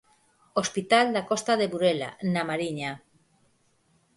Hospital 0.61 1.05
da 1.17 1.21
Costa 1.29 1.53
de 1.59 1.67
Burela, 1.71 2.09
na 2.33 2.43
Mariña. 2.49 2.91